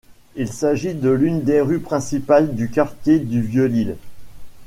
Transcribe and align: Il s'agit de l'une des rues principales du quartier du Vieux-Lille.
Il 0.35 0.47
s'agit 0.51 0.95
de 0.95 1.11
l'une 1.11 1.43
des 1.43 1.61
rues 1.61 1.79
principales 1.79 2.55
du 2.55 2.71
quartier 2.71 3.19
du 3.19 3.39
Vieux-Lille. 3.39 3.97